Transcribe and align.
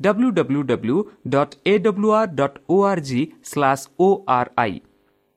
W 0.00 0.96
dot 1.28 1.54
A 1.66 1.74
W 1.78 2.08
R 2.12 2.32
dot 2.34 2.58
O 2.68 2.80
R 2.84 3.02
G 3.08 3.20
slash 3.44 3.84
O 4.00 4.08
R 4.30 4.50
I 4.56 4.80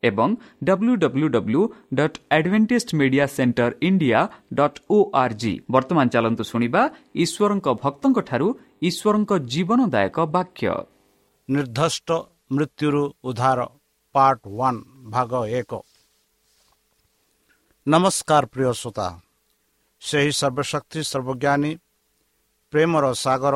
ଏବଂ 0.03 0.29
W 0.63 0.95
W 1.03 1.27
W 1.35 1.61
dot 1.99 2.17
Advantage 2.37 2.89
Media 2.95 3.25
Centre 3.27 3.71
India 3.81 4.19
dot 4.53 4.79
O 4.89 4.97
R 5.21 5.35
G 5.41 5.53
ବର୍ତ୍ତମାନ 5.71 6.05
ଚାଲନ୍ତୁ 6.15 6.43
ଶୁଣିବା 6.51 6.81
ଈଶ୍ୱରଙ୍କ 7.23 7.67
ଭକ୍ତଙ୍କଠାରୁ 7.83 8.47
ଈଶ୍ୱରଙ୍କ 8.89 9.31
ଜୀବନଦାୟକ 9.53 10.17
ବାକ୍ୟ 10.35 10.69
ନିର୍ଦ୍ଦିଷ୍ଟ 11.49 12.09
ମୃତ୍ୟୁରୁ 12.51 13.03
ଉଦ୍ଧାର 13.29 13.59
ପାର୍ଟ 14.15 14.41
ୱାନ୍ 14.59 14.79
ଭାଗ 15.13 15.31
ଏକ 15.59 15.71
ନମସ୍କାର 17.87 18.43
ପ୍ରିୟ 18.53 18.71
ଶ୍ରୋତା 18.73 19.07
ସେହି 20.01 20.31
ସର୍ବଶକ୍ତି 20.39 20.99
ସର୍ବଜ୍ଞାନୀ 21.03 21.71
ପ୍ରେମର 22.73 23.05
ସାଗର 23.15 23.55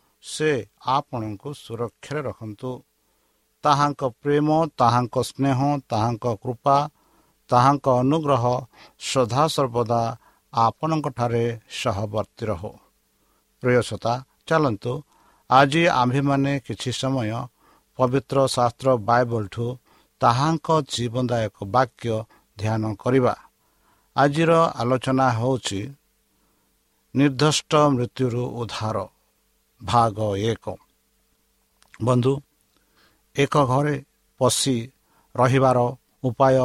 ସେ 0.23 0.51
ଆପଣଙ୍କୁ 0.87 1.49
ସୁରକ୍ଷାରେ 1.53 2.21
ରଖନ୍ତୁ। 2.21 2.71
ତାହାଙ୍କ 3.63 4.01
ପ୍ରେମ 4.21 4.47
ତାହାଙ୍କ 4.79 5.15
ସ୍ନେହ 5.21 5.59
ତାହାଙ୍କ 5.89 6.25
କୃପା 6.43 6.77
ତାହାଙ୍କ 7.49 7.85
ଅନୁଗ୍ରହ 8.01 8.43
ସଦାସର୍ବଦା 9.11 10.01
ଆପଣଙ୍କଠାରେ 10.53 11.45
ସହବର୍ତ୍ତୀ 11.81 12.43
ରହୁ। 12.45 12.71
ପ୍ରିୟସତା 13.63 14.13
ଚାଲନ୍ତୁ। 14.47 14.93
ଆଜି 15.49 15.83
ଆମ୍ଭେମାନେ 16.01 16.53
କିଛି 16.59 16.91
ସମୟ 16.91 17.31
ପବିତ୍ର 17.99 18.37
ଶାସ୍ତ୍ର 18.47 18.87
ବାଇବଲଠୁ 19.09 19.65
ତାହାଙ୍କ 20.21 20.67
ଜୀବନଦାୟକ 20.93 21.57
ବାକ୍ୟ 21.75 22.13
ଧ୍ୟାନ 22.57 22.83
କରିବା। 22.95 23.35
ଆଜିର 24.15 24.51
ଆଲୋଚନା 24.81 25.27
ହେଉଛି 25.31 25.81
ନିର୍ଦ୍ଦିଷ୍ଟ 27.15 27.71
ମୃତ୍ୟୁରୁ 27.95 28.43
ଉଦ୍ଧାର। 28.61 28.97
ଭାଗ 29.81 30.17
ଏକ। 30.35 30.65
ବନ୍ଧୁ 32.03 32.33
ଏକ 33.35 33.53
ଘରେ 33.65 33.95
ପଶି 34.39 34.75
ରହିବାର 35.35 35.79
ଉପାୟ 36.23 36.55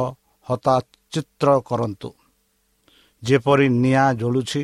ହଠାତ୍ 0.47 0.87
ଚିତ୍ର 1.13 1.47
କରନ୍ତୁ। 1.59 2.09
ଯେପରି 3.23 3.67
ନିଆଁ 3.83 4.09
ଜଳୁଛି 4.13 4.63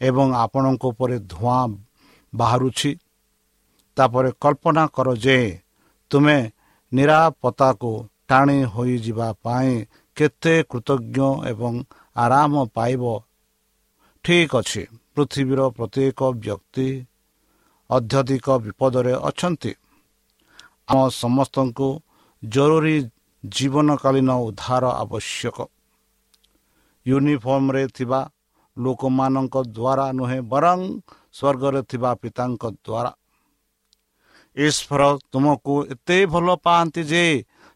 ଏବଂ 0.00 0.26
ଆପଣଙ୍କ 0.34 0.82
ଉପରେ 0.84 1.16
ଧୂଆଁ 1.32 1.64
ବାହାରୁଛି 2.32 2.90
ତାପରେ 3.96 4.30
କଳ୍ପନା 4.40 4.84
କର 4.86 5.08
ଯେ 5.16 5.38
ତୁମେ 6.10 6.38
ନିରାପତ୍ତାକୁ 6.92 7.90
ଟାଣି 8.28 8.58
ହୋଇଯିବା 8.64 9.28
ପାଇଁ 9.42 9.72
କେତେ 10.16 10.54
କୃତଜ୍ଞ 10.70 11.18
ଏବଂ 11.46 11.74
ଆରାମ 12.16 12.52
ପାଇବ। 12.74 13.02
ଠିକ୍ 14.24 14.54
ଅଛି 14.56 14.82
ପୃଥିବୀର 15.14 15.60
ପ୍ରତ୍ୟେକ 15.76 16.20
ବ୍ୟକ୍ତି 16.42 16.88
ଅତ୍ୟଧିକ 17.96 18.46
ବିପଦରେ 18.64 19.14
ଅଛନ୍ତି। 19.28 19.72
ଆମ 20.90 20.98
ସମସ୍ତଙ୍କୁ 21.22 21.88
ଜରୁରୀ 22.42 22.96
ଜୀବନକାଳୀନ 23.44 24.30
ଉଦ୍ଧାର 24.46 24.84
ଆବଶ୍ୟକ। 25.02 25.58
ୟୁନିଫର୍ମରେ 27.06 27.84
ଥିବା 27.96 28.20
ଲୋକମାନଙ୍କ 28.76 29.54
ଦ୍ୱାରା 29.76 30.06
ନୁହେଁ 30.18 30.40
ବରଂ 30.52 30.78
ସ୍ୱର୍ଗରେ 31.32 31.80
ଥିବା 31.90 32.10
ପିତାଙ୍କ 32.22 32.62
ଦ୍ୱାରା। 32.78 33.12
ଈଶ୍ୱର 34.56 35.02
ତୁମକୁ 35.32 35.74
ଏତେ 35.92 36.18
ଭଲ 36.26 36.48
ପାଆନ୍ତି 36.64 37.02
ଯେ 37.04 37.24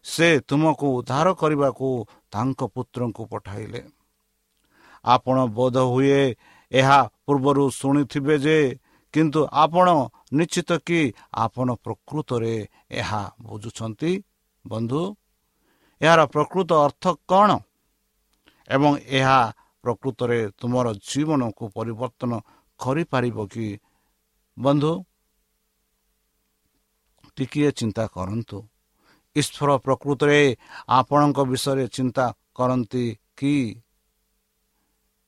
ସେ 0.05 0.27
ତୁମକୁ 0.47 0.87
ଉଦ୍ଧାର 0.97 1.27
କରିବାକୁ 1.33 1.87
ତାଙ୍କ 2.31 2.59
ପୁତ୍ରଙ୍କୁ 2.75 3.23
ପଠାଇଲେ। 3.31 3.81
ଆପଣ 5.05 5.37
ବୋଧ 5.57 5.77
ହୁଏ 5.93 6.21
ଏହା 6.71 6.99
ପୂର୍ବରୁ 7.25 7.63
ଶୁଣିଥିବେ 7.71 8.35
ଯେ 8.39 8.59
କିନ୍ତୁ 9.13 9.41
ଆପଣ 9.53 9.87
ନିଶ୍ଚିତ 10.33 10.71
କି 10.87 10.99
ଆପଣ 11.33 11.67
ପ୍ରକୃତରେ 11.83 12.55
ଏହା 12.91 13.21
ବୁଝୁଛନ୍ତି? 13.41 14.11
ବନ୍ଧୁ 14.65 15.01
ଏହାର 16.01 16.21
ପ୍ରକୃତ 16.25 16.69
ଅର୍ଥ 16.85 17.03
କ'ଣ? 17.29 17.49
ଏବଂ 18.69 18.91
ଏହା 19.09 19.39
ପ୍ରକୃତରେ 19.83 20.39
ତୁମର 20.59 20.87
ଜୀବନକୁ 21.09 21.63
ପରିବର୍ତ୍ତନ 21.69 22.31
କରିପାରିବ 22.79 23.37
କି? 23.47 23.67
ବନ୍ଧୁ 24.57 24.91
ଟିକିଏ 27.37 27.69
ଚିନ୍ତା 27.71 28.03
କରନ୍ତୁ। 28.07 28.57
ଈଶ୍ୱର 29.35 29.69
ପ୍ରକୃତରେ 29.77 30.39
ଆପଣଙ୍କ 30.89 31.37
ବିଷୟରେ 31.45 31.85
ଚିନ୍ତା 31.87 32.25
କରନ୍ତି 32.55 33.05
କି? 33.37 33.55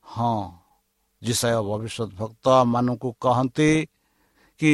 ହଁ 0.06 0.36
ଜିସାୟ 1.22 1.58
ଭବିଷ୍ୟତ 1.70 2.10
ଭକ୍ତ 2.20 2.46
ମାନଙ୍କୁ 2.74 3.10
କହନ୍ତି 3.22 3.72
କି 4.60 4.72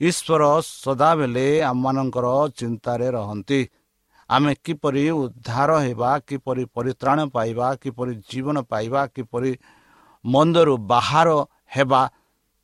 ଈଶ୍ୱର 0.00 0.42
ସଦାବେଳେ 0.82 1.46
ଆମମାନଙ୍କର 1.62 2.26
ଚିନ୍ତାରେ 2.58 3.08
ରହନ୍ତି। 3.16 3.60
ଆମେ 4.30 4.52
କିପରି 4.64 5.04
ଉଦ୍ଧାର 5.14 5.70
ହେବା 5.86 6.10
କିପରି 6.28 6.62
ପରିତ୍ରାଣ 6.76 7.18
ପାଇବା 7.34 7.68
କିପରି 7.82 8.12
ଜୀବନ 8.30 8.56
ପାଇବା 8.72 9.00
କିପରି 9.14 9.52
ମନ୍ଦରୁ 10.24 10.74
ବାହାର 10.92 11.28
ହେବା 11.74 12.02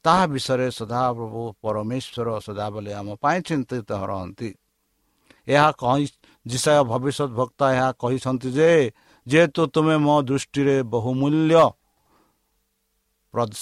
ତାହା 0.04 0.24
ବିଷୟରେ 0.32 0.68
ସଦାପ୍ରଭୁ 0.78 1.42
ପରମେଶ୍ୱର 1.62 2.28
ସଦାବେଳେ 2.46 2.90
ଆମ 3.00 3.08
ପାଇଁ 3.22 3.38
ଚିନ୍ତିତ 3.48 3.90
ରହନ୍ତି। 4.10 4.48
ଏହା 5.48 5.68
କହି 5.80 6.04
ଯିଶାୟ 6.46 6.80
ଭବିଷ୍ୟତ 6.92 7.30
ବକ୍ତା 7.38 7.66
ଏହା 7.76 7.88
କହିଛନ୍ତି 8.00 8.48
ଯେ 8.58 8.70
ଯେହେତୁ 9.26 9.62
ତୁମେ 9.74 9.96
ମୋ 10.06 10.16
ଦୃଷ୍ଟିରେ 10.28 10.76
ବହୁମୂଲ୍ୟ 10.94 11.62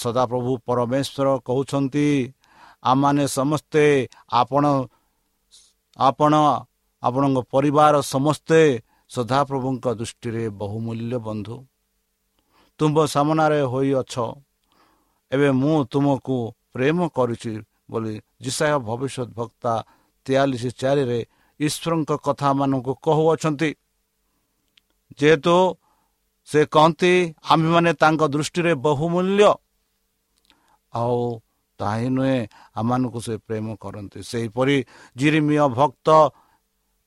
ସଦାପ୍ରଭୁ 0.03 0.51
ପରମେଶ୍ୱର 0.67 1.27
କହୁଛନ୍ତି 1.47 2.07
ଆମମାନେ 2.83 3.23
ସମସ୍ତେ 3.37 3.83
ଆପଣ 4.41 4.63
ଆପଣ 5.99 6.33
ଆପଣଙ୍କ 7.03 7.37
ପରିବାର 7.53 7.93
ସମସ୍ତେ 8.13 8.59
ସଦାପ୍ରଭୁଙ୍କ 9.11 9.85
ଦୃଷ୍ଟିରେ 9.99 10.43
ବହୁମୂଲ୍ୟ 10.61 11.17
ବନ୍ଧୁ। 11.27 11.55
ତୁମ୍ଭ 12.79 12.97
ସାମନାରେ 13.15 13.61
ହୋଇଅଛ 13.71 14.13
ଏବେ 15.31 15.49
ମୁଁ 15.61 15.75
ତୁମକୁ 15.91 16.37
ପ୍ରେମ 16.73 16.97
କରୁଛି 17.15 17.53
ବୋଲି 17.91 18.13
ଯିଶାୟ 18.43 18.75
ଭବିଷ୍ୟତ 18.87 19.29
ବକ୍ତା 19.39 19.73
ତେୟାଳିଶ 20.25 20.63
ଚାରିରେ 20.81 21.19
ଈଶ୍ୱରଙ୍କ 21.59 22.11
କଥାମାନଙ୍କୁ 22.25 22.93
କହୁଅଛନ୍ତି। 23.05 23.69
ଯେହେତୁ 25.19 25.55
ସେ 26.47 26.59
କହନ୍ତି 26.65 27.13
ଆମ୍ଭେମାନେ 27.51 27.91
ତାଙ୍କ 28.01 28.21
ଦୃଷ୍ଟିରେ 28.33 28.73
ବହୁମୂଲ୍ୟ। 28.85 29.49
ଆଉ 30.93 31.19
ତାହା 31.79 32.07
ନୁହେଁ 32.15 32.37
ଆମମାନଙ୍କୁ 32.79 33.19
ସେ 33.27 33.33
ପ୍ରେମ 33.47 33.67
କରନ୍ତି। 33.83 34.19
ସେହିପରି 34.31 34.77
ଜିରିମିୟ 35.15 35.65
ଭକ୍ତ 35.79 36.07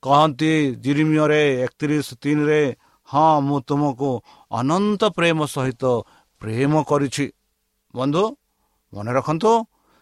କହନ୍ତି 0.03 0.51
ଜିରିମିୟରେ 0.83 1.41
ଏକତିରିଶ 1.65 2.07
ତିନିରେ 2.21 2.61
ହଁ 3.09 3.27
ମୁଁ 3.47 3.57
ତୁମକୁ 3.69 4.09
ଅନନ୍ତ 4.51 5.01
ପ୍ରେମ 5.17 5.39
ସହିତ 5.55 5.83
ପ୍ରେମ 6.41 6.73
କରିଛି। 6.89 7.25
ବନ୍ଧୁ 7.93 8.23
ମନେ 8.93 9.11
ରଖନ୍ତୁ 9.17 9.51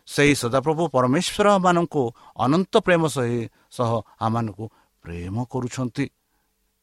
ସେହି 0.07 0.33
ସଦାପ୍ରଭୁ 0.41 0.83
ପରମେଶ୍ୱର 0.95 1.47
ମାନଙ୍କୁ 1.65 2.03
ଅନନ୍ତ 2.45 2.73
ପ୍ରେମ 2.85 3.01
ସହି 3.15 3.41
ଆମମାନଙ୍କୁ 4.25 4.65
ପ୍ରେମ 5.03 5.35
କରୁଛନ୍ତି। 5.51 6.05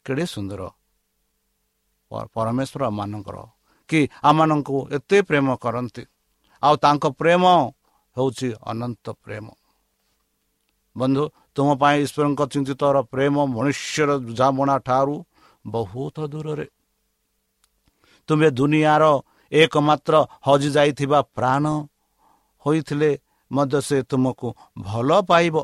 କେଡ଼େ 0.06 0.24
ସୁନ୍ଦର 0.34 0.60
ପରମେଶ୍ୱର 2.10 2.82
ମାନଙ୍କର 2.90 3.36
କି 3.88 4.00
ଆମମାନଙ୍କୁ 4.22 4.76
ଏତେ 4.96 5.18
ପ୍ରେମ 5.22 5.46
କରନ୍ତି। 5.56 6.02
ଆଉ 6.62 6.74
ତାଙ୍କ 6.76 7.04
ପ୍ରେମ 7.20 7.44
ହେଉଛି 8.16 8.48
ଅନନ୍ତ 8.62 9.06
ପ୍ରେମ। 9.24 9.46
ବନ୍ଧୁ 10.96 11.24
ତୁମ 11.54 11.68
ପାଇଁ 11.80 11.96
ଈଶ୍ୱରଙ୍କ 12.04 12.40
ଚିନ୍ତିତର 12.52 12.96
ପ୍ରେମ 13.12 13.34
ମନୁଷ୍ୟର 13.46 14.10
ବୁଝାମଣା 14.26 14.76
ଠାରୁ 14.78 15.16
ବହୁତ 15.66 16.16
ଦୂରରେ। 16.26 16.66
ତୁମେ 18.28 18.48
ଦୁନିଆର 18.50 19.04
ଏକମାତ୍ର 19.52 20.14
ହଜିଯାଇଥିବା 20.46 21.20
ପ୍ରାଣ 21.36 21.64
ହୋଇଥିଲେ 22.66 23.10
ମଧ୍ୟ 23.50 23.80
ସେ 23.80 23.98
ତୁମକୁ 24.02 24.48
ଭଲ 24.78 25.08
ପାଇବ। 25.20 25.56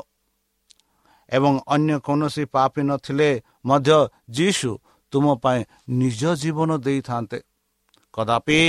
ଏବଂ 1.31 1.53
ଅନ୍ୟ 1.67 1.95
କୌଣସି 1.99 2.43
ପାପି 2.45 2.81
ନଥିଲେ 2.83 3.29
ମଧ୍ୟ 3.65 3.97
ଯୀଶୁ 4.29 4.71
ତୁମ 5.11 5.25
ପାଇଁ 5.35 5.59
ନିଜ 5.89 6.21
ଜୀବନ 6.35 6.69
ଦେଇଥାନ୍ତେ। 6.77 7.39
କଦାପି 8.13 8.59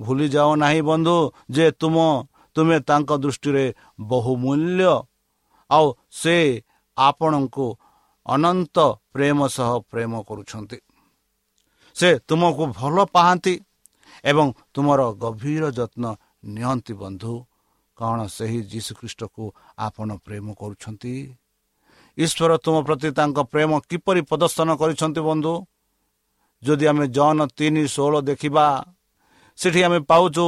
ଭୁଲି 0.00 0.26
ଯାଅ 0.28 0.50
ନାହିଁ 0.56 0.82
ବନ୍ଧୁ 0.82 1.16
ଯେ 1.50 1.66
ତୁମ 1.70 1.96
ତୁମେ 2.56 2.78
ତାଙ୍କ 2.80 3.10
ଦୃଷ୍ଟିରେ 3.18 3.64
ବହୁମୂଲ୍ୟ। 4.00 4.92
ଆଉ 5.70 5.86
ସେ 6.10 6.36
ଆପଣଙ୍କୁ 6.96 7.66
ଅନନ୍ତ 8.26 8.76
ପ୍ରେମ 9.12 9.38
ସହ 9.46 9.70
ପ୍ରେମ 9.90 10.12
କରୁଛନ୍ତି। 10.22 10.78
ସେ 11.96 12.08
ତୁମକୁ 12.28 12.64
ଭଲ 12.78 12.96
ପାଆନ୍ତି 13.04 13.54
ଏବଂ 14.24 14.46
ତୁମର 14.74 15.00
ଗଭୀର 15.14 15.64
ଯତ୍ନ 15.70 16.04
ନିଅନ୍ତି 16.44 16.94
ବନ୍ଧୁ। 16.94 17.34
କ'ଣ 17.98 18.18
ସେହି 18.26 18.60
ଯୀଶୁଖ୍ରୀଷ୍ଟକୁ 18.62 19.44
ଆପଣ 19.78 20.08
ପ୍ରେମ 20.26 20.46
କରୁଛନ୍ତି? 20.54 21.14
ଈଶ୍ୱର 22.18 22.52
ତୁମ 22.64 22.76
ପ୍ରତି 22.86 23.08
ତାଙ୍କ 23.10 23.38
ପ୍ରେମ 23.52 23.70
କିପରି 23.90 24.20
ପ୍ରଦର୍ଶନ 24.20 24.68
କରିଛନ୍ତି 24.76 25.20
ବନ୍ଧୁ? 25.20 25.54
ଯଦି 26.64 26.84
ଆମେ 26.90 27.06
ଜନ 27.16 27.38
ତିନି 27.58 27.82
ଷୋହଳ 27.94 28.14
ଦେଖିବା 28.28 28.66
ସେଠି 29.58 29.80
ଆମେ 29.86 29.98
ପାଉଛୁ 30.10 30.46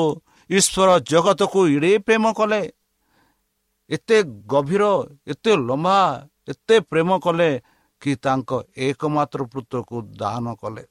ଈଶ୍ୱର 0.51 0.91
ଜଗତକୁ 1.11 1.61
ଏଡ଼େ 1.77 1.93
ପ୍ରେମ 2.07 2.25
କଲେ। 2.39 2.63
ଏତେ 3.91 4.17
ଗଭୀର 4.53 4.85
ଏତେ 5.33 5.53
ଲମ୍ବା 5.69 5.99
ଏତେ 6.53 6.77
ପ୍ରେମ 6.91 7.11
କଲେ 7.25 7.51
କି 8.03 8.13
ତାଙ୍କ 8.25 8.51
ଏକମାତ୍ର 8.87 9.41
ପୁତ୍ରକୁ 9.53 9.97
ଦାନ 10.21 10.45
କଲେ। 10.63 10.85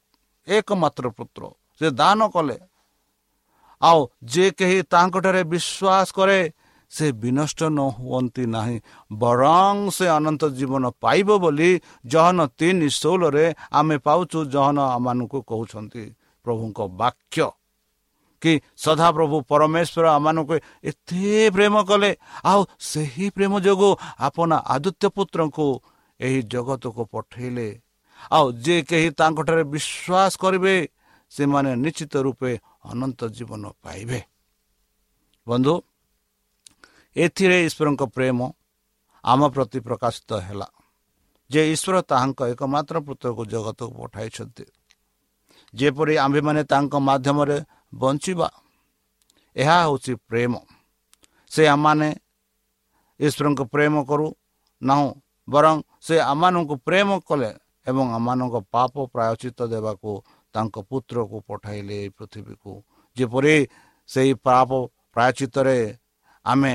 ଏକମାତ୍ର 0.48 1.06
ପୁତ୍ର 1.18 1.42
ସେ 1.78 1.88
ଦାନ 2.00 2.20
କଲେ। 2.36 2.58
ଆଉ 3.82 4.00
ଯେ 4.32 4.46
କେହି 4.58 4.78
ତାଙ୍କଠାରେ 4.94 5.42
ବିଶ୍ୱାସ 5.54 6.08
କରେ 6.18 6.40
ସେ 6.92 7.06
ବିନଷ୍ଟ 7.22 7.60
ନ 7.68 7.80
ହୁଅନ୍ତି 7.98 8.44
ନାହିଁ 8.46 8.78
ବରଂ 9.14 9.76
ସେ 9.90 10.06
ଅନନ୍ତ 10.08 10.44
ଜୀବନ 10.58 10.84
ପାଇବ 11.04 11.30
ବୋଲି 11.44 11.72
ଜହନ 12.06 12.38
ତିନି 12.60 12.88
ଷୋହଳରେ 12.92 13.46
ଆମେ 13.72 13.96
ପାଉଛୁ 13.98 14.40
ଜହନ 14.54 14.78
ଆମମାନଙ୍କୁ 14.96 15.40
କହୁଛନ୍ତି 15.50 16.04
ପ୍ରଭୁଙ୍କ 16.46 16.80
ବାକ୍ୟ। 17.02 17.48
କି 18.42 18.54
ସଦାପ୍ରଭୁ 18.78 19.38
ପରମେଶ୍ୱର 19.50 20.06
ଆମମାନଙ୍କୁ 20.18 20.56
ଏତେ 20.84 21.50
ପ୍ରେମ 21.56 21.76
କଲେ 21.90 22.12
ଆଉ 22.46 22.60
ସେହି 22.80 23.28
ପ୍ରେମ 23.36 23.54
ଯୋଗୁଁ 23.66 23.92
ଆପଣ 24.20 24.50
ଆଦିତ୍ୟ 24.76 25.08
ପୁତ୍ରଙ୍କୁ 25.16 25.68
ଏହି 26.20 26.40
ଜଗତକୁ 26.54 27.02
ପଠେଇଲେ। 27.14 27.68
ଆଉ 28.32 28.46
ଯେ 28.66 28.76
କେହି 28.90 29.10
ତାଙ୍କଠାରେ 29.20 29.64
ବିଶ୍ୱାସ 29.74 30.32
କରିବେ 30.44 30.76
ସେମାନେ 31.32 31.72
ନିଶ୍ଚିତ 31.84 32.14
ରୂପେ 32.26 32.52
ଅନନ୍ତ 32.92 33.20
ଜୀବନ 33.38 33.64
ପାଇବେ। 33.84 34.20
ବନ୍ଧୁ 35.48 35.74
ଏଥିରେ 37.16 37.58
ଈଶ୍ୱରଙ୍କ 37.68 38.04
ପ୍ରେମ 38.16 38.40
ଆମ 39.24 39.42
ପ୍ରତି 39.56 39.80
ପ୍ରକାଶିତ 39.88 40.32
ହେଲା। 40.48 40.68
ଯେ 41.50 41.62
ଈଶ୍ୱର 41.74 41.96
ତାହାଙ୍କ 42.10 42.40
ଏକମାତ୍ର 42.54 42.96
ପୁତ୍ରକୁ 43.08 43.42
ଜଗତକୁ 43.54 43.94
ପଠାଇଛନ୍ତି। 44.02 44.66
ଯେପରି 45.74 46.14
ଆମ୍ଭେମାନେ 46.26 46.62
ତାଙ୍କ 46.72 46.94
ମାଧ୍ୟମରେ 47.08 47.58
ବଞ୍ଚିବା 47.96 48.48
ଏହା 49.56 49.78
ହେଉଛି 49.84 50.14
ପ୍ରେମ। 50.30 50.54
ସେ 51.52 51.64
ଆମମାନେ 51.68 52.10
ଈଶ୍ୱରଙ୍କ 53.20 53.62
ପ୍ରେମ 53.74 53.94
କରୁ 54.10 54.28
ନାହୁଁ 54.82 55.08
ବରଂ 55.48 55.76
ସେ 56.06 56.16
ଆମମାନଙ୍କୁ 56.32 56.76
ପ୍ରେମ 56.88 57.10
କଲେ 57.30 57.52
ଏବଂ 57.88 58.06
ଆମମାନଙ୍କ 58.18 58.56
ପାପ 58.74 58.94
ପ୍ରାୟଚିତ 59.14 59.60
ଦେବାକୁ 59.74 60.12
ତାଙ୍କ 60.56 60.76
ପୁତ୍ରକୁ 60.90 61.38
ପଠାଇଲେ 61.48 61.96
ଏହି 62.02 62.10
ପୃଥିବୀକୁ। 62.18 62.72
ଯେପରି 63.18 63.56
ସେହି 64.10 64.34
ପାପ 64.46 64.70
ପ୍ରାୟଚିତରେ 65.14 65.78
ଆମେ 66.46 66.74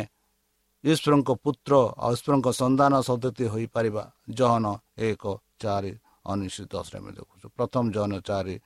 ଈଶ୍ୱରଙ୍କ 0.84 1.30
ପୁତ୍ର 1.44 1.72
ଆଉ 2.04 2.12
ଈଶ୍ୱରଙ୍କ 2.16 2.48
ସନ୍ତାନ 2.60 2.92
ସଦତି 3.08 3.44
ହୋଇପାରିବା। 3.52 4.04
ଜହନ 4.30 4.64
ଏକ 4.98 5.24
ଚାରି 5.60 5.92
ଉଣେଇଶ 6.26 6.56
ଦଶରେ 6.72 6.96
ଆମେ 7.00 7.10
ଦେଖୁଛୁ। 7.12 7.46
ପ୍ରଥମ 7.56 7.84
ଜହନ 7.96 8.12
ଚାରି 8.20 8.56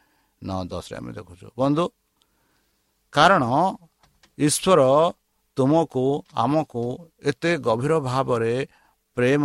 ନଅ 0.43 0.61
ଦଶରେ 0.73 0.95
ଆମେ 0.99 1.11
ଦେଖୁଛୁ। 1.19 1.47
ବନ୍ଧୁ 1.59 1.85
କାରଣ 3.13 3.45
ଈଶ୍ୱର 4.39 4.81
ତୁମକୁ 5.57 6.05
ଆମକୁ 6.35 6.85
ଏତେ 7.23 7.51
ଗଭୀର 7.67 7.93
ଭାବରେ 8.01 8.55
ପ୍ରେମ 9.17 9.45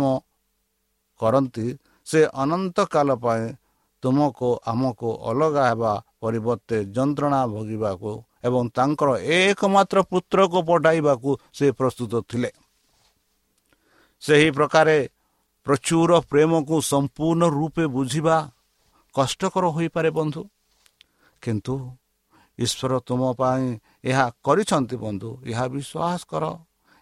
କରନ୍ତି 1.20 1.66
ସେ 2.06 2.20
ଅନନ୍ତ 2.42 2.78
କାଳ 2.90 3.08
ପାଇଁ 3.24 3.44
ତୁମକୁ 4.02 4.48
ଆମକୁ 4.70 5.08
ଅଲଗା 5.30 5.64
ହେବା 5.70 5.92
ପରିବର୍ତ୍ତେ 6.22 6.76
ଯନ୍ତ୍ରଣା 6.96 7.40
ଭୋଗିବାକୁ 7.52 8.10
ଏବଂ 8.46 8.62
ତାଙ୍କର 8.76 9.10
ଏକମାତ୍ର 9.36 9.98
ପୁତ୍ରକୁ 10.10 10.58
ପଠାଇବାକୁ 10.68 11.30
ସେ 11.56 11.66
ପ୍ରସ୍ତୁତ 11.78 12.12
ଥିଲେ। 12.30 12.50
ସେହି 14.22 14.48
ପ୍ରକାରେ 14.56 14.96
ପ୍ରଚୁର 15.66 16.10
ପ୍ରେମକୁ 16.30 16.76
ସମ୍ପୂର୍ଣ୍ଣ 16.92 17.42
ରୂପେ 17.58 17.84
ବୁଝିବା 17.96 18.36
କଷ୍ଟକର 19.14 19.64
ହୋଇପାରେ 19.76 20.10
ବନ୍ଧୁ। 20.10 20.42
କିନ୍ତୁ 21.42 21.74
ଈଶ୍ୱର 22.58 22.92
ତୁମ 23.08 23.22
ପାଇଁ 23.40 23.64
ଏହା 24.04 24.26
କରିଛନ୍ତି 24.44 24.96
ବନ୍ଧୁ 25.04 25.30
ଏହା 25.50 25.64
ବିଶ୍ୱାସ 25.74 26.20
କର। 26.30 26.44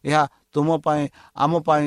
ଏହା 0.04 0.22
ତୁମ 0.52 0.68
ପାଇଁ 0.84 1.02
ଆମ 1.36 1.52
ପାଇଁ 1.68 1.86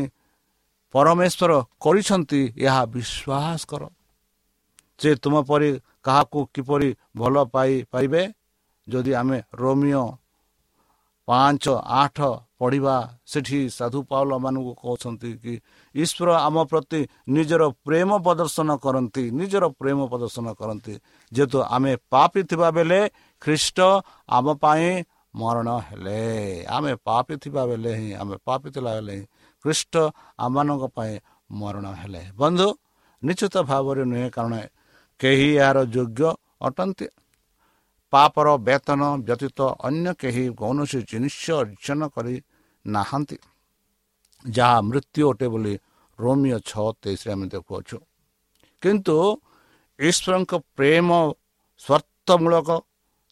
ପରମେଶ୍ୱର 0.93 1.51
କରିଛନ୍ତି 1.83 2.41
ଏହା 2.65 2.81
ବିଶ୍ୱାସ 2.95 3.59
କର। 3.71 3.83
ସେ 5.01 5.09
ତୁମ 5.17 5.35
ପରି 5.43 5.69
କାହାକୁ 6.05 6.39
କିପରି 6.53 6.89
ଭଲ 7.15 7.35
ପାଇପାରିବେ 7.51 8.23
ଯଦି 8.87 9.11
ଆମେ 9.15 9.37
ରୋମିଓ 9.55 10.05
ପାଞ୍ଚ 11.27 11.65
ଆଠ 11.95 12.17
ପଢ଼ିବା 12.59 12.95
ସେଠି 13.25 13.59
ସାଧୁ 13.71 13.99
ପାଉଲମାନଙ୍କୁ 14.09 14.73
କହୁଛନ୍ତି 14.79 15.31
କି 15.37 15.53
ଈଶ୍ୱର 15.95 16.29
ଆମ 16.39 16.57
ପ୍ରତି 16.71 16.99
ନିଜର 17.27 17.63
ପ୍ରେମ 17.81 18.09
ପ୍ରଦର୍ଶନ 18.25 18.69
କରନ୍ତି 18.77 19.23
ନିଜର 19.31 19.63
ପ୍ରେମ 19.79 19.99
ପ୍ରଦର୍ଶନ 20.11 20.47
କରନ୍ତି 20.59 20.93
ଯେହେତୁ 21.31 21.57
ଆମେ 21.69 21.93
ପାପି 22.09 22.41
ଥିବା 22.49 22.69
ବେଳେ 22.71 22.99
ଖ୍ରୀଷ୍ଟ 23.41 23.79
ଆମ 24.29 24.45
ପାଇଁ 24.61 24.91
ମରଣ 25.33 25.67
ହେଲେ 25.87 26.21
ଆମେ 26.69 26.93
ପାପି 27.01 27.35
ଥିବା 27.39 27.63
ବେଳେ 27.69 27.91
ହିଁ 27.95 28.09
ଆମେ 28.15 28.35
ପାପି 28.45 28.67
ଥିଲା 28.71 28.91
ବେଳେ 28.97 29.13
ହିଁ 29.15 29.25
ଖ୍ରୀଷ୍ଟ 29.65 29.93
ଆମମାନଙ୍କ 30.39 30.83
ପାଇଁ 30.91 31.13
ମରଣ 31.49 31.85
ହେଲେ 32.01 32.21
ବନ୍ଧୁ 32.37 32.67
ନିଶ୍ଚିତ 33.23 33.55
ଭାବରେ 33.63 34.03
ନୁହେଁ 34.05 34.29
କାରଣ 34.31 34.53
କେହି 35.21 35.49
ଏହାର 35.55 35.77
ଯୋଗ୍ୟ 35.95 36.29
ଅଟନ୍ତି। 36.61 37.07
ପାପର 38.13 38.47
ବେତନ 38.67 39.01
ବ୍ୟତୀତ 39.27 39.59
ଅନ୍ୟ 39.87 40.07
କେହି 40.21 40.43
କୌଣସି 40.59 40.99
ଜିନିଷ 41.11 41.41
ଅର୍ଜନ 41.61 42.01
କରି 42.15 42.35
ନାହାନ୍ତି। 42.85 43.37
ଯାହା 44.45 44.77
ମୃତ୍ୟୁ 44.89 45.23
ଅଟେ 45.31 45.47
ବୋଲି 45.53 45.73
ରୋମିଓ 46.19 46.57
ଛଅ 46.69 46.85
ତେଇଶରେ 47.01 47.31
ଆମେ 47.33 47.45
ଦେଖୁଅଛୁ। 47.53 47.97
କିନ୍ତୁ 48.81 49.15
ଈଶ୍ୱରଙ୍କ 49.99 50.51
ପ୍ରେମ 50.77 51.09
ସ୍ୱାର୍ଥମୂଳକ 51.81 52.69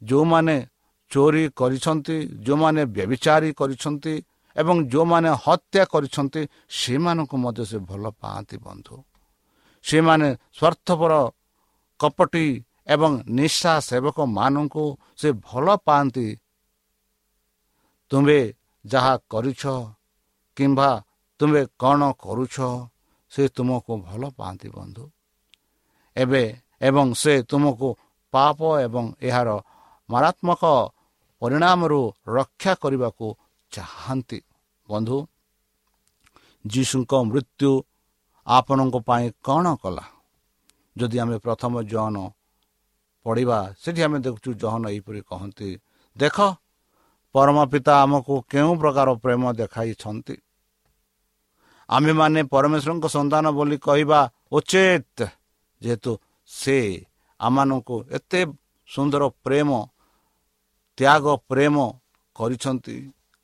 ଯେଉଁମାନେ 0.02 0.58
ଚୋରି 1.12 1.44
କରିଛନ୍ତି 1.60 2.16
ଯେଉଁମାନେ 2.46 2.82
ବ୍ୟବିଚାରୀ 2.96 3.50
କରିଛନ୍ତି 3.60 4.14
ଏବଂ 4.56 4.76
ଯେଉଁମାନେ 4.92 5.30
ହତ୍ୟା 5.46 5.84
କରିଛନ୍ତି 5.94 6.42
ସେମାନଙ୍କୁ 6.80 7.36
ମଧ୍ୟ 7.44 7.62
ସେ 7.70 7.78
ଭଲ 7.90 8.04
ପାଆନ୍ତି 8.22 8.58
ବନ୍ଧୁ। 8.68 8.96
ସେମାନେ 9.86 10.28
ସ୍ୱାର୍ଥପର 10.58 11.14
କପଟି 12.00 12.46
ଏବଂ 12.88 13.12
ନିଶା 13.38 13.74
ସେବକମାନଙ୍କୁ 13.80 14.86
ସେ 15.18 15.30
ଭଲ 15.48 15.68
ପାଆନ୍ତି। 15.86 16.28
ତୁମେ 18.12 18.40
ଯାହା 18.86 19.14
କରିଛ 19.32 19.64
କିମ୍ବା 20.58 20.90
ତୁମେ 21.40 21.62
କ'ଣ 21.82 22.02
କରୁଛ 22.26 22.56
ସେ 23.32 23.44
ତୁମକୁ 23.48 23.94
ଭଲ 24.02 24.22
ପାଆନ୍ତି 24.30 24.68
ବନ୍ଧୁ। 24.70 25.04
ଏବେ 26.16 26.44
ଏବଂ 26.82 27.08
ସେ 27.14 27.34
ତୁମକୁ 27.44 27.90
ପାପ 28.34 28.60
ଏବଂ 28.86 29.06
ଏହାର 29.22 29.50
ମାରାତ୍ମକ 30.10 30.64
ପରିଣାମରୁ 31.42 32.02
ରକ୍ଷା 32.28 32.74
କରିବାକୁ 32.84 33.28
ଚାହାନ୍ତି। 33.72 34.40
ବନ୍ଧୁ 34.90 35.18
ଯୀଶୁଙ୍କ 36.66 37.14
ମୃତ୍ୟୁ 37.30 37.72
ଆପଣଙ୍କ 38.48 38.96
ପାଇଁ 39.08 39.28
କ'ଣ 39.46 39.66
କଲା? 39.76 40.06
ଯଦି 40.96 41.18
ଆମେ 41.24 41.38
ପ୍ରଥମ 41.46 41.74
ଜହନ 41.92 42.16
ପଢ଼ିବା 43.26 43.60
ସେଠି 43.82 44.02
ଆମେ 44.08 44.18
ଦେଖୁଛୁ 44.26 44.50
ଜହନ 44.62 44.84
ଏହିପରି 44.94 45.22
କହନ୍ତି 45.30 45.70
ଦେଖ 46.16 46.38
ପରମ 47.36 47.58
ପିତା 47.72 47.94
ଆମକୁ 48.04 48.34
କେଉଁ 48.52 48.74
ପ୍ରକାର 48.82 49.08
ପ୍ରେମ 49.24 49.42
ଦେଖାଇଛନ୍ତି? 49.54 50.36
ଆମେମାନେ 51.90 52.42
ପରମେଶ୍ୱରଙ୍କ 52.54 53.06
ସନ୍ତାନ 53.18 53.46
ବୋଲି 53.58 53.78
କହିବା 53.88 54.20
ଉଚିତ। 54.52 55.18
ଯେହେତୁ 55.82 56.12
ସେ 56.50 56.78
ଆମମାନଙ୍କୁ 57.40 57.96
ଏତେ 58.18 58.42
ସୁନ୍ଦର 58.90 59.24
ପ୍ରେମ 59.46 59.70
ତ୍ୟାଗ 60.98 61.26
ପ୍ରେମ 61.50 61.76
କରିଛନ୍ତି। 62.36 62.98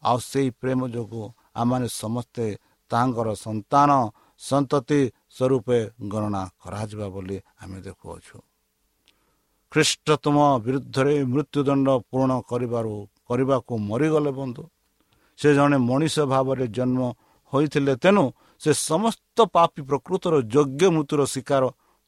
ଆଉ 0.03 0.17
ସେଇ 0.31 0.49
ପ୍ରେମ 0.61 0.79
ଯୋଗୁଁ 0.95 1.25
ଆମମାନେ 1.55 1.87
ସମସ୍ତେ 2.01 2.45
ତାଙ୍କର 2.91 3.27
ସନ୍ତାନ 3.45 3.89
ସନ୍ତତି 4.39 4.99
ସ୍ୱରୂପେ 5.35 5.79
ଗଣନା 6.11 6.43
କରାଯିବା 6.61 7.07
ବୋଲି 7.15 7.37
ଆମେ 7.61 7.79
ଦେଖୁଅଛୁ। 7.81 8.37
ଖ୍ରୀଷ୍ଟ 9.71 10.07
ତୁମ 10.23 10.37
ବିରୁଦ୍ଧରେ 10.65 11.15
ମୃତ୍ୟୁଦଣ୍ଡ 11.33 11.87
ପୂରଣ 12.09 12.31
କରିବାରୁ 12.49 12.93
କରିବାକୁ 13.27 13.73
ମରିଗଲେ 13.89 14.31
ବନ୍ଧୁ। 14.39 14.63
ସେ 15.39 15.49
ଜଣେ 15.57 15.77
ମଣିଷ 15.89 16.15
ଭାବରେ 16.31 16.65
ଜନ୍ମ 16.67 16.99
ହୋଇଥିଲେ 17.53 17.93
ତେଣୁ 18.03 18.25
ସେ 18.61 18.71
ସମସ୍ତ 18.89 19.37
ପାପୀ 19.55 19.81
ପ୍ରକୃତର 19.89 20.33
ଯୋଗ୍ୟ 20.53 20.85
ମୃତ୍ୟୁର 20.95 21.21
ଶିକାର 21.33 21.63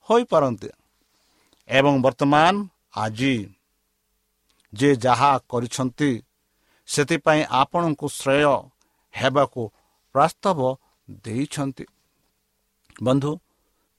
ହୋଇପାରନ୍ତି। 0.10 0.70
ଏବଂ 1.70 1.94
ବର୍ତ୍ତମାନ 2.06 2.54
ଆଜି 2.96 3.36
ଯେ 4.74 4.90
ଯାହା 4.96 5.32
କରିଛନ୍ତି 5.50 6.12
ସେଥିପାଇଁ 6.88 7.42
ଆପଣଙ୍କୁ 7.62 8.08
ଶ୍ରେୟ 8.20 8.54
ହେବାକୁ 9.14 9.62
ପ୍ରସ୍ତାବ 10.16 10.60
ଦେଇଛନ୍ତି। 11.24 11.86
ବନ୍ଧୁ 13.04 13.32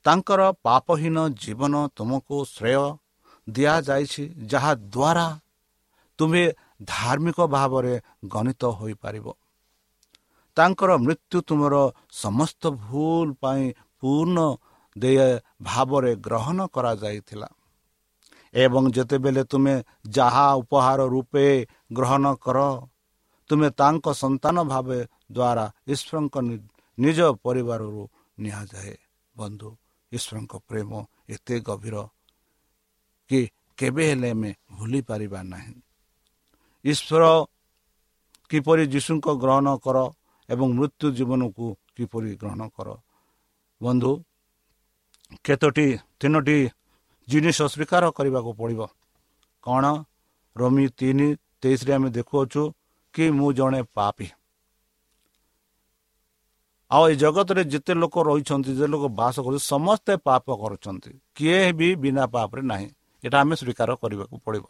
ତାଙ୍କର 0.04 0.40
ପାପହୀନ 0.62 1.16
ଜୀବନ 1.42 1.74
ତୁମକୁ 1.96 2.36
ଶ୍ରେୟ 2.54 2.84
ଦିଆଯାଇଛି 3.46 4.24
ଯାହାଦ୍ୱାରା 4.52 5.26
ତୁମେ 6.18 6.44
ଧାର୍ମିକ 6.84 7.38
ଭାବରେ 7.46 7.94
ଗଣିତ 8.24 8.62
ହୋଇପାରିବ। 8.78 9.26
ତାଙ୍କର 10.56 10.90
ମୃତ୍ୟୁ 11.04 11.38
ତୁମର 11.48 11.74
ସମସ୍ତ 12.22 12.62
ଭୁଲ 12.84 13.26
ପାଇଁ 13.42 13.64
ପୂର୍ଣ୍ଣ 14.00 14.38
ଦେୟ 14.96 15.18
ଭାବରେ 15.62 16.12
ଗ୍ରହଣ 16.16 16.58
କରାଯାଇଥିଲା। 16.74 17.48
ଏବଂ 18.54 18.82
ଯେତେବେଳେ 18.96 19.42
ତୁମେ 19.44 19.74
ଯାହା 20.08 20.46
ଉପହାର 20.62 21.00
ରୂପେ 21.14 21.46
ଗ୍ରହଣ 21.92 22.24
କର 22.44 22.58
ତୁମେ 23.50 23.68
ତାଙ୍କ 23.80 24.06
ସନ୍ତାନ 24.22 24.56
ଭାବେ 24.64 25.00
ଦ୍ୱାରା 25.32 25.64
ଈଶ୍ୱରଙ୍କ 25.92 26.34
ନିଜ 26.98 27.18
ପରିବାରରୁ 27.44 28.02
ନିଆଯାଏ 28.38 28.94
ବନ୍ଧୁ 29.36 29.68
ଈଶ୍ୱରଙ୍କ 30.12 30.54
ପ୍ରେମ 30.68 30.90
ଏତେ 31.28 31.56
ଗଭୀର 31.60 31.96
କି 33.30 33.40
କେବେ 33.78 34.04
ହେଲେ 34.10 34.30
ଆମେ 34.30 34.50
ଭୁଲି 34.72 35.00
ପାରିବା 35.00 35.40
ନାହିଁ। 35.42 35.74
ଈଶ୍ୱର 36.84 37.24
କିପରି 38.50 38.84
ଯୀଶୁଙ୍କ 38.86 39.26
ଗ୍ରହଣ 39.34 39.76
କର 39.76 39.98
ଏବଂ 40.48 40.68
ମୃତ୍ୟୁ 40.72 41.06
ଜୀବନକୁ 41.12 41.66
କିପରି 41.96 42.30
ଗ୍ରହଣ 42.36 42.60
କର? 42.68 42.88
ବନ୍ଧୁ 43.82 44.12
କେତୋଟି 45.44 45.86
ତିନୋଟି 46.20 46.58
ଜିନିଷ 47.28 47.58
ସ୍ୱୀକାର 47.62 48.04
କରିବାକୁ 48.10 48.50
ପଡ଼ିବ। 48.52 48.80
କ'ଣ? 49.62 49.84
ରମି 50.56 50.86
ତିନି 50.88 51.28
ତେଇଶରେ 51.62 51.92
ଆମେ 51.92 52.08
ଦେଖୁଅଛୁ 52.10 52.62
କି 53.14 53.24
ମୁଁ 53.30 53.52
ଜଣେ 53.52 53.80
ପାପି। 53.94 54.28
ଆଉ 56.90 57.02
ଏ 57.12 57.14
ଜଗତରେ 57.22 57.62
ଯେତେ 57.72 57.92
ଲୋକ 58.02 58.14
ରହିଛନ୍ତି 58.28 58.72
ଯେ 58.78 58.86
ଲୋକ 58.92 59.04
ବାସ 59.20 59.36
କରୁଛନ୍ତି 59.44 59.64
ସମସ୍ତେ 59.72 60.12
ପାପ 60.26 60.46
କରୁଛନ୍ତି। 60.62 61.10
କିଏ 61.36 61.60
ବି 61.78 61.88
ବିନା 62.02 62.24
ପାପରେ 62.34 62.62
ନାହିଁ। 62.72 62.88
ଏଇଟା 63.24 63.38
ଆମେ 63.42 63.54
ସ୍ୱୀକାର 63.60 63.90
କରିବାକୁ 64.02 64.34
ପଡ଼ିବ। 64.44 64.66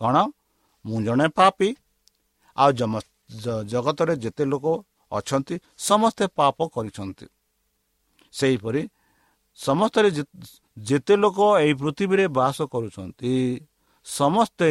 କ'ଣ? 0.00 0.16
ମୁଁ 0.84 0.98
ଜଣେ 1.06 1.26
ପାପି। 1.38 1.68
ଆଉ 2.56 2.70
ଜଗତରେ 3.72 4.14
ଯେତେ 4.24 4.44
ଲୋକ 4.52 4.66
ଅଛନ୍ତି 5.12 5.54
ସମସ୍ତେ 5.88 6.24
ପାପ 6.38 6.58
କରିଛନ୍ତି। 6.74 7.26
ସେହିପରି 8.34 8.82
ସମସ୍ତରେ 9.58 10.08
ଯେତେ 10.88 11.14
ଲୋକ 11.22 11.38
ଏହି 11.62 11.74
ପୃଥିବୀରେ 11.80 12.24
ବାସ 12.38 12.58
କରୁଛନ୍ତି 12.72 13.32
ସମସ୍ତେ 14.06 14.70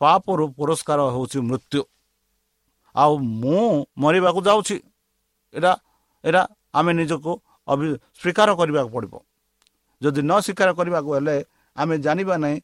ପାପରୁ 0.00 0.44
ପୁରସ୍କାର 0.58 1.00
ହେଉଛି 1.14 1.38
ମୃତ୍ୟୁ। 1.50 1.80
ଆଉ 2.94 3.12
ମୁଁ 3.42 3.64
ମରିବାକୁ 4.02 4.40
ଯାଉଛି। 4.48 4.76
ଏଇଟା 5.54 5.72
ଏଇଟା 6.24 6.42
ଆମେ 6.78 6.92
ନିଜକୁ 7.00 7.32
ସ୍ୱୀକାର 7.68 8.48
କରିବାକୁ 8.60 8.90
ପଡ଼ିବ। 8.96 9.14
ଯଦି 10.02 10.20
ନ 10.22 10.32
ସ୍ୱୀକାର 10.44 10.68
କରିବାକୁ 10.78 11.08
ହେଲେ 11.16 11.36
ଆମେ 11.76 11.94
ଜାଣିବା 12.04 12.34
ନାହିଁ 12.44 12.56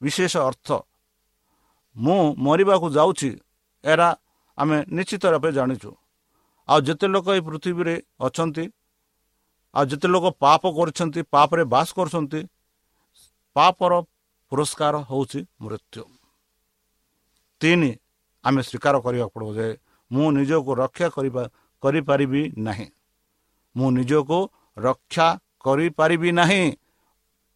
ବିଶେଷ 0.00 0.34
ଅର୍ଥ। 0.48 0.68
ମୁଁ 1.96 2.20
ମରିବାକୁ 2.44 2.86
ଯାଉଛି 2.96 3.30
ଏରା 3.84 4.08
ଆମେ 4.58 4.76
ନିଶ୍ଚିତ 4.96 5.24
ରୂପେ 5.34 5.50
ଜାଣିଛୁ। 5.58 5.90
ଆଉ 6.68 6.78
ଯେତେ 6.86 7.06
ଲୋକ 7.14 7.26
ଏହି 7.34 7.42
ପୃଥିବୀରେ 7.48 7.94
ଅଛନ୍ତି 8.26 8.64
ଆଉ 9.74 9.84
ଯେତେ 9.90 10.08
ଲୋକ 10.14 10.24
ପାପ 10.44 10.62
କରୁଛନ୍ତି 10.78 11.20
ପାପରେ 11.34 11.62
ବାସ 11.72 11.88
କରୁଛନ୍ତି 11.98 12.40
ପାପର 13.56 13.92
ପୁରସ୍କାର 14.52 14.94
ହେଉଛି 15.10 15.40
ମୃତ୍ୟୁ। 15.62 16.02
ତିନି 17.60 17.90
ଆମେ 18.44 18.60
ସ୍ୱୀକାର 18.68 18.94
କରିବାକୁ 19.04 19.32
ପଡ଼ିବ 19.34 19.50
ଯେ 19.58 19.68
ମୁଁ 20.10 20.26
ନିଜକୁ 20.36 20.70
ରକ୍ଷା 20.82 21.08
କରିବା 21.16 21.42
କରିପାରିବି 21.82 22.42
ନାହିଁ। 22.66 22.86
ମୁଁ 23.76 23.88
ନିଜକୁ 23.90 24.38
ରକ୍ଷା 24.76 25.28
କରିପାରିବି 25.64 26.30
ନାହିଁ। 26.40 26.64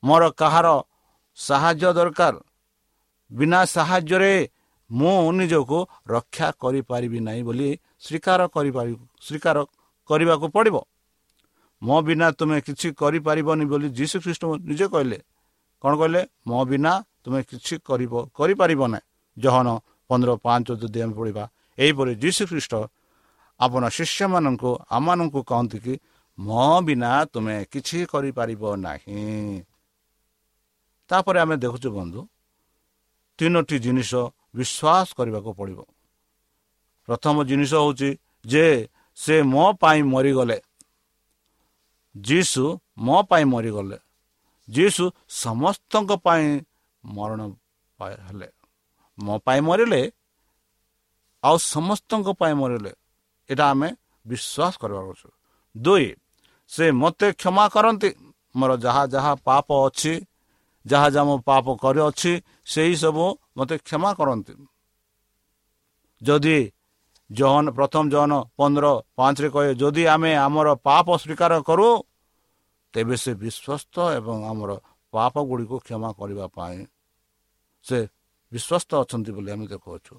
ମୋର 0.03 0.23
କାହାର 0.41 0.67
ସାହାଯ୍ୟ 1.39 1.91
ଦରକାର? 1.99 2.35
ବିନା 3.31 3.61
ସାହାଯ୍ୟରେ 3.75 4.35
ମୁଁ 4.91 5.33
ନିଜକୁ 5.33 5.79
ରକ୍ଷା 6.07 6.47
କରିପାରିବି 6.63 7.19
ନାହିଁ 7.27 7.43
ବୋଲି 7.49 7.69
ସ୍ୱୀକାର 8.05 8.41
କରିପାରି 8.55 8.93
ସ୍ୱୀକାର 9.27 9.57
କରିବାକୁ 10.11 10.47
ପଡ଼ିବ। 10.55 10.77
ମୋ 11.83 11.97
ବିନା 12.07 12.27
ତୁମେ 12.39 12.59
କିଛି 12.67 12.89
କରିପାରିବନି 13.01 13.65
ବୋଲି 13.73 13.89
ଯୀଶୁ 13.99 14.17
ଖ୍ରୀଷ୍ଟ 14.25 14.43
ନିଜେ 14.69 14.87
କହିଲେ। 14.95 15.19
କ'ଣ 15.85 15.93
କହିଲେ? 16.01 16.23
ମୋ 16.47 16.61
ବିନା 16.71 16.93
ତୁମେ 17.23 17.41
କିଛି 17.51 17.75
କରିବ 17.89 18.13
କରିପାରିବ 18.39 18.81
ନାହିଁ। 18.93 19.07
ଜହନ 19.37 19.69
ପନ୍ଦର 20.11 20.31
ପାଞ୍ଚ 20.45 20.69
ଯଦି 20.83 20.99
ଆମେ 21.05 21.15
ପଢ଼ିବା 21.19 21.45
ଏହିପରି 21.79 22.13
ଯୀଶୁ 22.23 22.43
ଖ୍ରୀଷ୍ଟ 22.51 22.73
ଆପଣ 23.63 23.83
ଶିଷ୍ୟମାନଙ୍କୁ 23.89 24.71
ଆମମାନଙ୍କୁ 24.91 25.41
କହନ୍ତି 25.43 25.79
କି 25.85 25.95
ମୋ 26.39 26.67
ବିନା 26.87 27.11
ତୁମେ 27.33 27.57
କିଛି 27.73 27.99
କରିପାରିବ 28.13 28.63
ନାହିଁ। 28.77 29.23
ତାପରେ 31.11 31.39
ଆମେ 31.45 31.57
ଦେଖୁଛୁ 31.57 31.89
ବନ୍ଧୁ 31.99 32.21
ତିନୋଟି 33.39 33.77
ଜିନିଷ 33.79 34.13
ବିଶ୍ୱାସ 34.55 35.07
କରିବାକୁ 35.19 35.51
ପଡ଼ିବ। 35.59 35.81
ପ୍ରଥମ 37.09 37.37
ଜିନିଷ 37.45 37.73
ହେଉଛି 37.83 38.11
ଯେ 38.47 38.67
ସେ 39.19 39.35
ମୋ 39.53 39.65
ପାଇଁ 39.73 40.01
ମରିଗଲେ। 40.13 40.59
ଯୀଶୁ 42.15 42.65
ମୋ 42.99 43.17
ପାଇଁ 43.23 43.45
ମରିଗଲେ। 43.45 43.99
ଯୀଶୁ 44.69 45.05
ସମସ୍ତଙ୍କ 45.43 46.11
ପାଇଁ 46.27 46.47
ମରଣ 47.05 47.41
ହେଲେ। 48.27 48.49
ମୋ 49.19 49.35
ପାଇଁ 49.47 49.61
ମରିଲେ 49.61 50.03
ଆଉ 51.43 51.57
ସମସ୍ତଙ୍କ 51.75 52.29
ପାଇଁ 52.41 52.55
ମରିଲେ। 52.55 52.93
ଏଇଟା 53.53 53.65
ଆମେ 53.73 53.89
ବିଶ୍ୱାସ 54.27 54.73
କରିବାକୁ 54.83 55.11
ଅଛୁ। 55.15 55.29
ଦୁଇ 55.75 56.07
ସେ 56.71 56.85
ମୋତେ 57.03 57.29
କ୍ଷମା 57.41 57.65
କରନ୍ତି। 57.75 58.11
ମୋର 58.55 58.73
ଯାହା 58.85 59.03
ଯାହା 59.15 59.33
ପାପ 59.49 59.69
ଅଛି 59.87 60.15
ଯାହା 60.85 61.09
ଯାହା 61.15 61.25
ମୋ 61.29 61.37
ପାପ 61.49 61.67
କରିଅଛି 61.85 62.33
ସେହିସବୁ 62.73 63.27
ମୋତେ 63.57 63.77
କ୍ଷମା 63.87 64.11
କରନ୍ତି। 64.19 64.55
ଯଦି 66.21 66.59
ଜହନ 67.31 67.67
ପ୍ରଥମ 67.79 68.05
ଜହନ 68.15 68.33
ପନ୍ଦର 68.59 68.87
ପାଞ୍ଚରେ 69.19 69.49
କହେ 69.55 69.71
ଯଦି 69.83 70.03
ଆମେ 70.15 70.31
ଆମର 70.47 70.69
ପାପ 70.89 71.07
ସ୍ୱୀକାର 71.23 71.53
କରୁ 71.69 71.89
ତେବେ 72.95 73.17
ସେ 73.25 73.33
ବିଶ୍ୱସ୍ତ 73.43 73.97
ଏବଂ 74.19 74.37
ଆମର 74.51 74.71
ପାପ 75.13 75.35
ଗୁଡ଼ିକୁ 75.49 75.77
କ୍ଷମା 75.87 76.11
କରିବା 76.21 76.47
ପାଇଁ 76.57 76.79
ସେ 77.87 77.99
ବିଶ୍ୱସ୍ତ 78.53 78.91
ଅଛନ୍ତି 79.03 79.31
ବୋଲି 79.37 79.51
ଆମେ 79.55 79.67
ଦେଖୁଅଛୁ। 79.73 80.15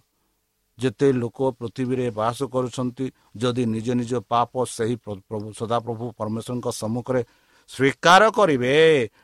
ଯେତେ 0.79 1.07
ଲୋକ 1.13 1.39
ପୃଥିବୀରେ 1.59 2.07
ବାସ 2.11 2.39
କରୁଛନ୍ତି 2.53 3.05
ଯଦି 3.35 3.63
ନିଜ 3.65 3.87
ନିଜ 3.99 4.13
ପାପ 4.31 4.51
ସେହି 4.67 4.95
ପ୍ରଭୁ 5.27 5.47
ସଦାପ୍ରଭୁ 5.59 6.05
ପରମେଶ୍ୱରଙ୍କ 6.19 6.67
ସମ୍ମୁଖରେ 6.81 7.21
ସ୍ୱୀକାର 7.69 8.21
କରିବେ 8.31 8.75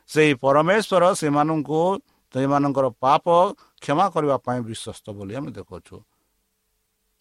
ସେହି 0.07 0.33
ପରମେଶ୍ୱର 0.45 1.03
ସେମାନଙ୍କୁ 1.21 1.81
ସେମାନଙ୍କର 2.33 2.85
ପାପ 3.05 3.25
କ୍ଷମା 3.81 4.05
କରିବା 4.13 4.35
ପାଇଁ 4.45 4.59
ବିଶ୍ୱସ୍ତ 4.69 5.05
ବୋଲି 5.17 5.33
ଆମେ 5.39 5.49
ଦେଖୁଅଛୁ 5.51 5.97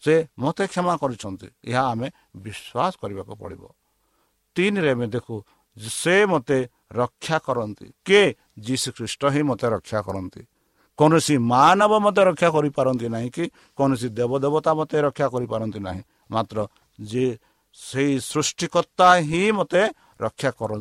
ସେ 0.03 0.15
ମୋତେ 0.39 0.63
କ୍ଷମା 0.67 0.93
କରିଛନ୍ତି 1.01 1.47
ଏହା 1.69 1.83
ଆମେ 1.91 2.07
ବିଶ୍ୱାସ 2.35 2.93
କରିବାକୁ 3.01 3.33
ପଡ଼ିବ। 3.35 3.63
ତିନିରେ 4.55 4.89
ଆମେ 4.91 5.07
ଦେଖୁ 5.07 5.35
ସେ 5.77 6.17
ମୋତେ 6.25 6.59
ରକ୍ଷା 6.91 7.37
କରନ୍ତି 7.39 7.85
କିଏ? 8.05 8.25
ଯୀଶୁ 8.59 8.89
ଖ୍ରୀଷ୍ଟ 8.97 9.21
ହିଁ 9.33 9.41
ମୋତେ 9.49 9.67
ରକ୍ଷା 9.75 9.99
କରନ୍ତି। 10.07 10.41
କୌଣସି 10.99 11.35
ମାନବ 11.51 11.91
ମୋତେ 12.05 12.21
ରକ୍ଷା 12.29 12.49
କରିପାରନ୍ତି 12.55 13.07
ନାହିଁ 13.15 13.29
କି 13.35 13.43
କୌଣସି 13.77 14.07
ଦେବଦେବତା 14.19 14.71
ମୋତେ 14.79 14.97
ରକ୍ଷା 15.07 15.27
କରିପାରନ୍ତି 15.35 15.79
ନାହିଁ। 15.87 16.01
ମାତ୍ର 16.31 16.57
ଯେ 16.99 17.25
ସେଇ 17.77 18.13
ସୃଷ୍ଟିକର୍ତ୍ତା 18.31 19.07
ହିଁ 19.29 19.43
ମୋତେ 19.57 19.81
ରକ୍ଷା 20.21 20.49
କର 20.59 20.71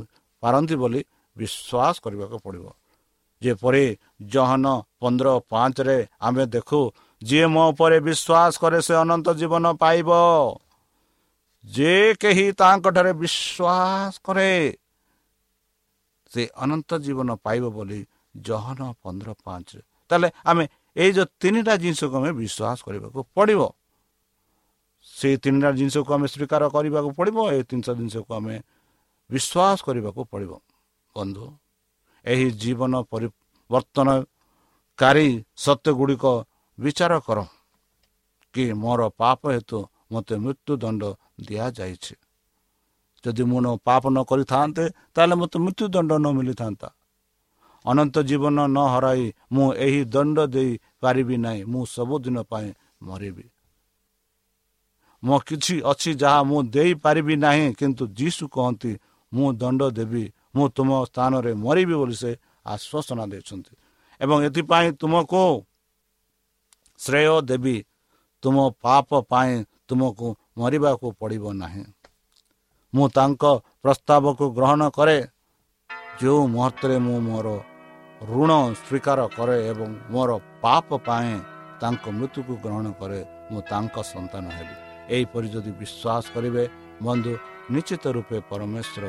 ପାରନ୍ତି 0.42 0.74
ବୋଲି 0.82 1.00
ବିଶ୍ୱାସ 1.36 1.94
କରିବାକୁ 2.04 2.36
ପଡ଼ିବ। 2.44 2.66
ଯେପରି 3.42 3.84
ଜହନ 4.34 4.66
ପନ୍ଦର 5.00 5.28
ପାଞ୍ଚରେ 5.50 5.98
ଆମେ 6.26 6.44
ଦେଖୁ 6.54 6.80
ଯିଏ 7.22 7.46
ମୋ 7.54 7.62
ଉପରେ 7.72 7.98
ବିଶ୍ୱାସ 8.08 8.52
କରେ 8.62 8.78
ସେ 8.86 8.94
ଅନନ୍ତ 9.02 9.26
ଜୀବନ 9.40 9.64
ପାଇବ। 9.82 10.10
ଯେ 11.64 11.94
କେହି 12.22 12.46
ତାଙ୍କଠାରେ 12.60 13.12
ବିଶ୍ୱାସ 13.22 14.12
କରେ 14.26 14.50
ସେ 16.32 16.42
ଅନନ୍ତ 16.56 16.90
ଜୀବନ 17.04 17.28
ପାଇବ 17.44 17.64
ବୋଲି 17.76 18.00
ଜହନ 18.40 18.80
ପନ୍ଦର 19.02 19.28
ପାଞ୍ଚରେ 19.44 19.82
ତାହେଲେ 20.10 20.28
ଆମେ 20.50 20.64
ଏଇ 20.96 21.10
ଯେଉଁ 21.16 21.28
ତିନିଟା 21.42 21.74
ଜିନିଷକୁ 21.82 22.14
ଆମେ 22.20 22.30
ବିଶ୍ୱାସ 22.40 22.78
କରିବାକୁ 22.86 23.18
ପଡ଼ିବ। 23.36 23.60
ସେଇ 25.06 25.36
ତିନିଟା 25.44 25.70
ଜିନିଷକୁ 25.78 26.10
ଆମେ 26.16 26.26
ସ୍ୱୀକାର 26.32 26.62
କରିବାକୁ 26.74 27.08
ପଡ଼ିବ 27.18 27.36
ଏ 27.56 27.58
ତିନିଟା 27.70 27.92
ଜିନିଷକୁ 27.98 28.30
ଆମେ 28.38 28.54
ବିଶ୍ୱାସ 29.30 29.78
କରିବାକୁ 29.86 30.20
ପଡ଼ିବ। 30.32 30.52
ବନ୍ଧୁ 31.16 31.44
ଏହି 32.24 32.46
ଜୀବନ 32.62 32.92
ପରିବର୍ତ୍ତନକାରୀ 33.12 34.08
ସତ୍ୟ 35.64 35.90
ଗୁଡ଼ିକ 35.98 36.24
ବିଚାର 36.78 37.12
କର 37.26 37.38
କି 38.54 38.64
ମୋର 38.82 39.00
ପାପ 39.20 39.40
ହେତୁ 39.54 39.78
ମୋତେ 40.12 40.34
ମୃତ୍ୟୁଦଣ୍ଡ 40.44 41.02
ଦିଆଯାଇଛି। 41.46 42.14
ଯଦି 43.24 43.42
ମୁଁ 43.50 43.60
ପାପ 43.88 44.02
ନ 44.14 44.18
କରିଥାନ୍ତେ 44.30 44.84
ତାହେଲେ 45.14 45.34
ମୋତେ 45.40 45.56
ମୃତ୍ୟୁଦଣ୍ଡ 45.64 46.10
ନ 46.22 46.26
ମିଳିଥାନ୍ତା। 46.38 46.88
ଅନନ୍ତ 47.88 48.16
ଜୀବନ 48.20 48.58
ନ 48.66 48.78
ହରାଇ 48.92 49.24
ମୁଁ 49.52 49.66
ଏହି 49.74 50.00
ଦଣ୍ଡ 50.04 50.36
ଦେଇପାରିବି 50.46 51.36
ନାହିଁ। 51.36 51.62
ମୁଁ 51.64 51.82
ସବୁଦିନ 51.86 52.36
ପାଇଁ 52.50 52.68
ମରିବି। 53.02 53.46
ମୋ 55.22 55.36
କିଛି 55.38 55.74
ଅଛି 55.82 56.10
ଯାହା 56.14 56.40
ମୁଁ 56.50 56.60
ଦେଇପାରିବି 56.74 57.34
ନାହିଁ 57.36 57.66
କିନ୍ତୁ 57.74 58.04
ଯୀଶୁ 58.18 58.44
କହନ୍ତି 58.48 58.92
ମୁଁ 59.32 59.48
ଦଣ୍ଡ 59.52 59.80
ଦେବି 59.90 60.24
ମୁଁ 60.54 60.66
ତୁମ 60.68 60.90
ସ୍ଥାନରେ 61.04 61.52
ମରିବି 61.54 61.94
ବୋଲି 61.94 62.16
ସେ 62.22 62.32
ଆଶ୍ୱାସନା 62.66 63.24
ଦେଇଛନ୍ତି। 63.26 63.72
ଏବଂ 64.20 64.36
ଏଥିପାଇଁ 64.44 64.88
ତୁମକୁ 65.00 65.42
ଶ୍ରେୟ 67.00 67.36
ଦେବି। 67.42 67.76
ତୁମ 68.42 68.56
ପାପ 68.82 69.08
ପାଇଁ 69.30 69.52
ତୁମକୁ 69.88 70.26
ମରିବାକୁ 70.58 71.06
ପଡ଼ିବ 71.20 71.44
ନାହିଁ। 71.52 71.84
ମୁଁ 72.94 73.06
ତାଙ୍କ 73.08 73.42
ପ୍ରସ୍ତାବକୁ 73.82 74.44
ଗ୍ରହଣ 74.52 74.82
କରେ। 74.90 75.18
ଯେଉଁ 76.22 76.42
ମୁହୂର୍ତ୍ତରେ 76.48 76.96
ମୁଁ 76.98 77.18
ମୋର 77.20 77.46
ଋଣ 78.18 78.50
ସ୍ୱୀକାର 78.74 79.18
କରେ 79.38 79.56
ଏବଂ 79.70 79.90
ମୋର 80.10 80.30
ପାପ 80.62 80.88
ପାଇଁ 81.06 81.34
ତାଙ୍କ 81.80 82.04
ମୃତ୍ୟୁକୁ 82.18 82.54
ଗ୍ରହଣ 82.64 82.86
କରେ 83.00 83.20
ମୁଁ 83.50 83.60
ତାଙ୍କ 83.70 83.96
ସନ୍ତାନ 84.12 84.44
ହେବି। 84.56 84.74
ଏହିପରି 85.14 85.48
ଯଦି 85.54 85.70
ବିଶ୍ୱାସ 85.80 86.24
କରିବେ 86.34 86.64
ବନ୍ଧୁ 87.06 87.32
ନିଶ୍ଚିତ 87.74 88.04
ରୂପେ 88.16 88.38
ପରମେଶ୍ୱର 88.50 89.04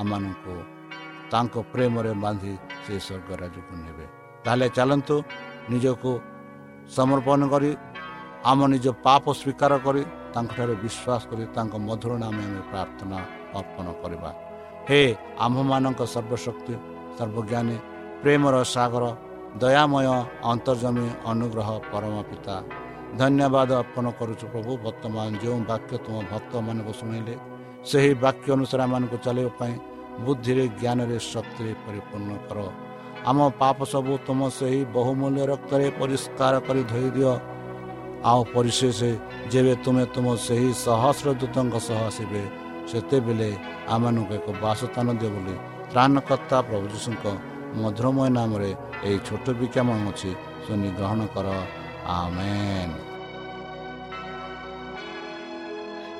ଆମମାନଙ୍କୁ 0.00 0.54
ତାଙ୍କ 1.32 1.54
ପ୍ରେମରେ 1.72 2.12
ବାନ୍ଧି 2.22 2.52
ସେ 2.84 2.94
ସ୍ୱର୍ଗ 3.06 3.28
ରାଜକୁ 3.42 3.74
ନେବେ। 3.84 4.06
ତାହେଲେ 4.44 4.66
ଚାଲନ୍ତୁ 4.76 5.16
ନିଜକୁ 5.72 6.10
ସମର୍ପଣ 6.96 7.40
କରି 7.52 7.70
ଆମ 8.50 8.60
ନିଜ 8.72 8.86
ପାପ 9.06 9.24
ସ୍ୱୀକାର 9.40 9.72
କରି 9.86 10.02
ତାଙ୍କଠାରେ 10.34 10.74
ବିଶ୍ୱାସ 10.84 11.22
କରି 11.30 11.44
ତାଙ୍କ 11.56 11.74
ମଧୁର 11.88 12.12
ନାମେ 12.22 12.42
ଆମେ 12.46 12.62
ପ୍ରାର୍ଥନା 12.70 13.18
ଅର୍ପଣ 13.58 13.86
କରିବା। 14.02 14.30
ହେ 14.88 15.00
ଆମ୍ଭମାନଙ୍କ 15.44 16.00
ସର୍ବଶକ୍ତି 16.14 16.74
ସର୍ବଜ୍ଞାନୀ 17.18 17.76
ପ୍ରେମର 18.24 18.56
ସାଗର 18.74 19.04
ଦୟାମୟ 19.62 20.06
ଅନ୍ତର୍ଜମୀ 20.52 21.08
ଅନୁଗ୍ରହ 21.30 21.68
ପରମ 21.92 22.14
ପିତା 22.28 22.56
ଧନ୍ୟବାଦ 23.20 23.70
ଅର୍ପଣ 23.82 24.06
କରୁଛୁ 24.18 24.44
ପ୍ରଭୁ 24.52 24.72
ବର୍ତ୍ତମାନ 24.84 25.26
ଯେଉଁ 25.42 25.58
ବାକ୍ୟ 25.70 25.92
ତୁମ 26.04 26.16
ଭକ୍ତମାନଙ୍କୁ 26.32 26.92
ଶୁଣିଲେ 27.00 27.34
ସେହି 27.90 28.12
ବାକ୍ୟ 28.24 28.46
ଅନୁସାରେ 28.56 28.82
ଆମମାନଙ୍କୁ 28.86 29.16
ଚାଲିବା 29.26 29.52
ପାଇଁ 29.60 29.74
ବୁଦ୍ଧିରେ 30.24 30.64
ଜ୍ଞାନରେ 30.80 31.16
ଶକ୍ତିରେ 31.32 31.72
ପରିପୂର୍ଣ୍ଣ 31.84 32.30
କର। 32.48 32.58
ଆମ 33.30 33.38
ପାପ 33.60 33.78
ସବୁ 33.92 34.12
ତୁମ 34.26 34.40
ସେହି 34.58 34.80
ବହୁମୂଲ୍ୟ 34.96 35.42
ରକ୍ତରେ 35.52 35.86
ପରିଷ୍କାର 36.00 36.54
କରି 36.66 36.82
ଧୋଇ 36.90 37.08
ଦିଅ। 37.16 37.32
ଆଉ 38.30 38.40
ପରିଶେଷ 38.54 38.98
ଯେବେ 39.52 39.74
ତୁମେ 39.84 40.04
ତୁମ 40.14 40.26
ସେହି 40.46 40.70
ସହସ୍ର 40.86 41.28
ଦୂତଙ୍କ 41.40 41.74
ସହ 41.88 41.98
ଆସିବେ 42.08 42.42
ସେତେବେଳେ 42.90 43.50
ଆମମାନଙ୍କୁ 43.94 44.32
ଏକ 44.38 44.46
ବାସସ୍ଥାନ 44.64 45.06
ଦିଅ 45.20 45.30
ବୋଲି 45.34 45.54
ତ୍ରାଣକର୍ତ୍ତା 45.90 46.56
ପ୍ରଭୁ 46.68 46.86
ଯୀଶୁଙ୍କ 46.94 47.24
ମଧୁରମୟ 47.80 48.28
ନାମରେ 48.38 48.70
ଏହି 49.06 49.18
ଛୋଟ 49.26 49.46
ବିକ୍ଷା 49.60 49.82
ଅଛି 50.10 50.30
ଶୁନି 50.64 50.88
ଗ୍ରହଣ 50.98 51.20
କର। 51.34 51.48
ଆମେନ୍। 52.18 52.94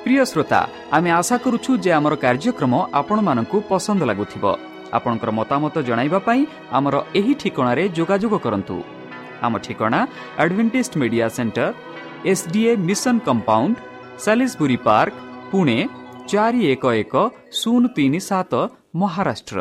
ପ୍ରିୟ 0.02 0.24
ଶ୍ରୋତା 0.30 0.60
ଆମେ 0.96 1.10
ଆଶା 1.20 1.36
କରୁଛୁ 1.44 1.70
ଯେ 1.84 1.90
ଆମର 1.98 2.14
କାର୍ଯ୍ୟକ୍ରମ 2.24 2.72
ଆପଣମାନଙ୍କୁ 3.00 3.56
ପସନ୍ଦ 3.70 4.02
ଲାଗୁଥିବ। 4.10 4.44
ଆପଣଙ୍କର 4.96 5.30
ମତାମତ 5.38 5.74
ଜଣାଇବା 5.88 6.18
ପାଇଁ 6.26 6.42
ଆମର 6.76 6.96
ଏହି 7.18 7.32
ଠିକଣାରେ 7.40 7.84
ଯୋଗାଯୋଗ 7.98 8.34
କରନ୍ତୁ। 8.44 8.76
ଆମ 9.44 9.52
ଠିକଣା 9.64 10.00
Advantage 10.42 10.96
Media 11.00 11.26
Centre 11.36 11.66
S 12.32 12.44
DA 12.52 12.72
mission 12.88 13.20
compound 13.26 13.76
Salisbury 14.24 14.78
Park 14.86 15.14
Pune 15.50 15.78
ଚାରି 16.30 16.60
ଏକ 16.72 16.84
ଏକ 17.02 17.14
ଶୂନ 17.58 17.82
ତିନି 17.96 18.20
ସାତ 18.28 18.52
Maharashtra. 19.00 19.60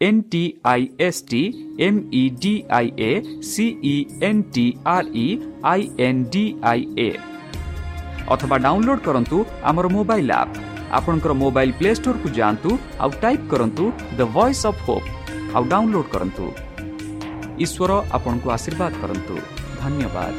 N 0.00 0.16
T 0.32 0.42
I 0.64 0.80
S 0.98 1.16
T 1.30 1.42
M 1.80 1.96
E 2.12 2.24
D 2.42 2.54
I 2.70 2.86
A 3.02 3.12
C 3.42 3.66
E 3.86 3.96
N 4.22 4.36
T 4.54 4.66
R 4.86 5.04
E 5.16 5.28
I 5.64 5.80
N 5.98 6.16
D 6.32 6.44
I 6.64 6.80
A 6.98 7.10
অথবা 8.28 8.56
download 8.58 9.00
করন্তু 9.06 9.36
আমার 9.62 9.86
mobile 9.88 10.28
app 10.40 10.48
আপনার 10.90 11.32
মোবাইল 11.44 11.70
প্লে 11.78 11.90
স্টোর 11.94 12.16
কু 12.22 12.28
যাআନ୍ତୁ 12.38 12.70
ଆଉ 13.02 13.10
ଟାଇପ୍ 13.22 13.44
କରନ୍ତୁ 13.52 13.84
ଦ 14.18 14.20
ଭଏସ୍ 14.34 14.62
ଅଫ୍ 14.70 14.80
ହୋପ୍ 14.86 15.08
ଆଉ 15.54 15.62
download 15.72 16.08
କରନ୍ତୁ 16.14 16.44
ଈଶ୍ୱର 17.64 17.90
ଆପଣଙ୍କୁ 18.16 18.48
ଆଶୀର୍ବାଦ 18.56 18.92
କରନ୍ତୁ 19.02 19.34
ଧନ୍ୟବାଦ 19.82 20.34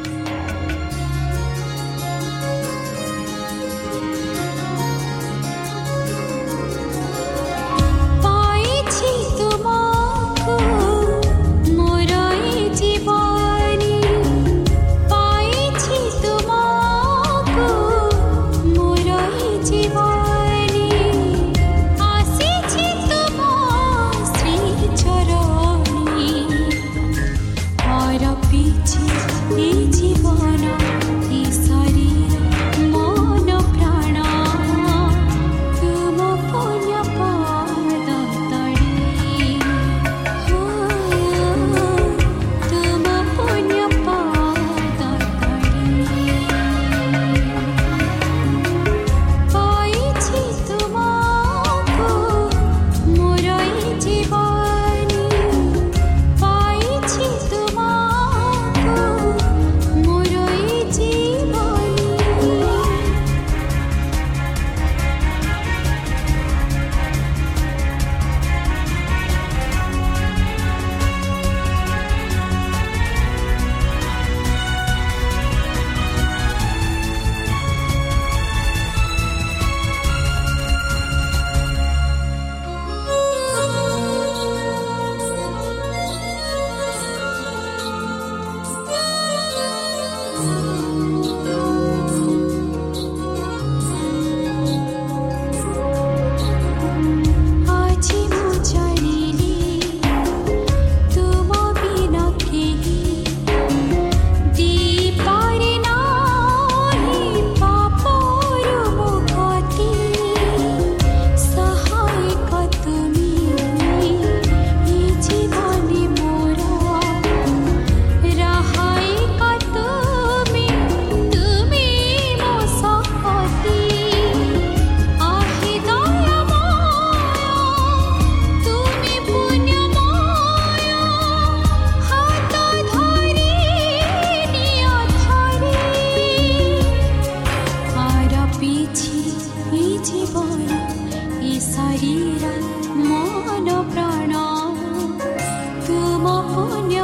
He 29.58 29.79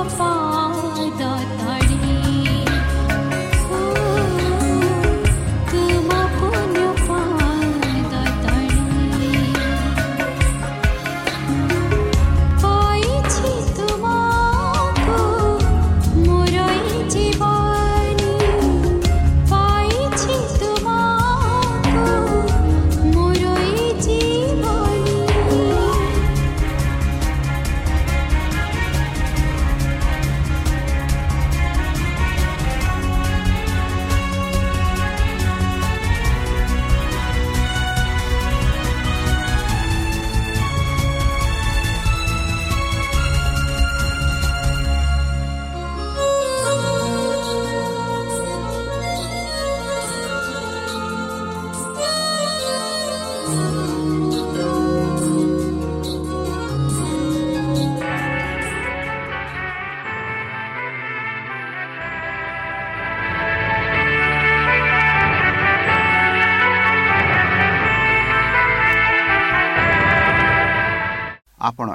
far. 0.09 0.44